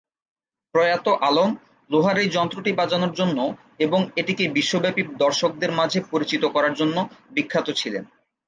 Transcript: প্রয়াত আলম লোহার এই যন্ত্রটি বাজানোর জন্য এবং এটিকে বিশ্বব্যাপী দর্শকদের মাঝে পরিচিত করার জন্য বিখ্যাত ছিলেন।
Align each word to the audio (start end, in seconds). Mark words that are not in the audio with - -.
প্রয়াত 0.75 1.07
আলম 1.21 1.49
লোহার 1.89 2.17
এই 2.17 2.29
যন্ত্রটি 2.29 2.71
বাজানোর 2.73 3.13
জন্য 3.13 3.37
এবং 3.79 3.99
এটিকে 4.15 4.43
বিশ্বব্যাপী 4.57 5.01
দর্শকদের 5.23 5.71
মাঝে 5.71 5.99
পরিচিত 6.11 6.43
করার 6.55 6.73
জন্য 6.73 6.97
বিখ্যাত 7.31 7.67
ছিলেন। 7.71 8.03